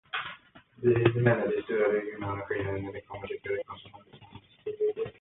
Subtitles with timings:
[0.81, 5.07] Det finns emellertid stora regionala skillnader när det kommer till förekomsten av bemannade skolbibliotek.